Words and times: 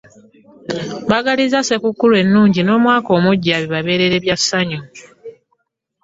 Mbagaliza 1.05 1.59
ssekukkulu 1.61 2.13
enuugi 2.21 2.61
n'omwaka 2.63 3.09
omugya 3.17 3.55
bibabeerere 3.61 4.17
bya 4.23 4.37
sanyu. 4.47 4.79